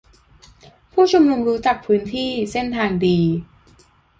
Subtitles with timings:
[0.93, 3.19] -ผู้ชุมนุมรู้จักพื้นที่-เส้นทางดี